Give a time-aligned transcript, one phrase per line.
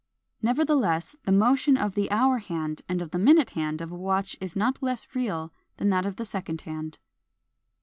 [0.41, 4.35] Nevertheless, the motion of the hour hand and of the minute hand of a watch
[4.41, 6.97] is not less real than that of the second hand.